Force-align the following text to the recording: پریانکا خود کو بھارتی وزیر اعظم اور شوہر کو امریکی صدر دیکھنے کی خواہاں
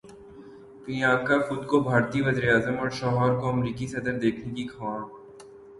پریانکا 0.81 1.37
خود 1.47 1.61
کو 1.69 1.79
بھارتی 1.87 2.19
وزیر 2.21 2.45
اعظم 2.53 2.79
اور 2.79 2.89
شوہر 2.99 3.39
کو 3.39 3.49
امریکی 3.49 3.87
صدر 3.87 4.19
دیکھنے 4.19 4.53
کی 4.53 4.67
خواہاں 4.67 5.05